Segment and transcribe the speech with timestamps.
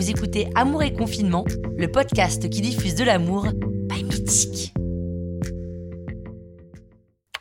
[0.00, 1.44] Vous écoutez Amour et Confinement,
[1.76, 4.72] le podcast qui diffuse de l'amour by Mythique.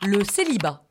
[0.05, 0.83] Le célibat.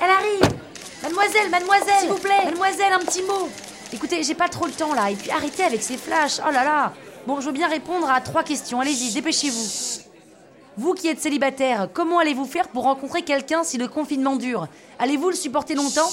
[0.00, 0.56] Elle arrive.
[1.02, 1.98] Mademoiselle, mademoiselle.
[1.98, 2.44] S'il vous plaît.
[2.44, 3.48] Mademoiselle, un petit mot.
[3.92, 6.62] Écoutez, j'ai pas trop le temps là, et puis arrêtez avec ces flashs, oh là
[6.62, 6.92] là.
[7.26, 10.04] Bon, je veux bien répondre à trois questions, allez-y, dépêchez-vous.
[10.76, 14.68] Vous qui êtes célibataire, comment allez-vous faire pour rencontrer quelqu'un si le confinement dure?
[15.00, 16.12] Allez-vous le supporter longtemps?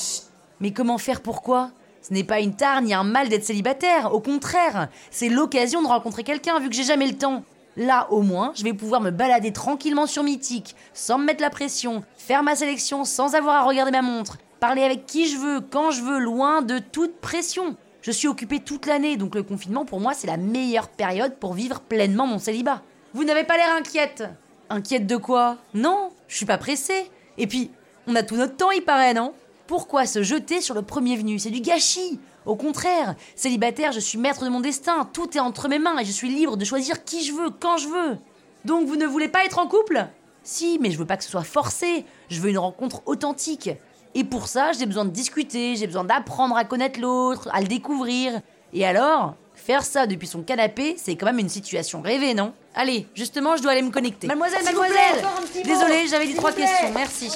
[0.60, 1.22] Mais comment faire?
[1.22, 1.70] Pourquoi?
[2.02, 5.88] Ce n'est pas une tare ni un mal d'être célibataire, au contraire, c'est l'occasion de
[5.88, 7.44] rencontrer quelqu'un vu que j'ai jamais le temps.
[7.78, 11.50] Là, au moins, je vais pouvoir me balader tranquillement sur Mythique, sans me mettre la
[11.50, 15.62] pression, faire ma sélection sans avoir à regarder ma montre, parler avec qui je veux,
[15.62, 17.76] quand je veux, loin de toute pression.
[18.02, 21.54] Je suis occupée toute l'année, donc le confinement pour moi c'est la meilleure période pour
[21.54, 22.82] vivre pleinement mon célibat.
[23.14, 24.24] Vous n'avez pas l'air inquiète.
[24.70, 25.58] Inquiète de quoi?
[25.74, 27.12] Non, je suis pas pressée.
[27.38, 27.72] Et puis,
[28.08, 29.34] on a tout notre temps, il paraît, non?
[29.72, 31.40] Pourquoi se jeter sur le premier venu?
[31.40, 32.20] C'est du gâchis.
[32.46, 36.04] Au contraire, célibataire, je suis maître de mon destin, tout est entre mes mains et
[36.04, 38.18] je suis libre de choisir qui je veux, quand je veux.
[38.66, 40.08] Donc vous ne voulez pas être en couple?
[40.44, 43.70] Si, mais je veux pas que ce soit forcé, je veux une rencontre authentique.
[44.14, 47.68] Et pour ça, j'ai besoin de discuter, j'ai besoin d'apprendre à connaître l'autre, à le
[47.68, 48.42] découvrir.
[48.74, 52.52] Et alors, faire ça depuis son canapé, c'est quand même une situation rêvée, non?
[52.76, 54.28] Allez, justement, je dois aller me connecter.
[54.28, 55.26] Mademoiselle, mademoiselle
[55.64, 57.32] Désolée, j'avais dit trois questions, merci.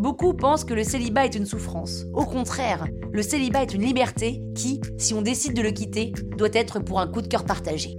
[0.00, 2.06] Beaucoup pensent que le célibat est une souffrance.
[2.14, 6.48] Au contraire, le célibat est une liberté qui, si on décide de le quitter, doit
[6.54, 7.96] être pour un coup de cœur partagé.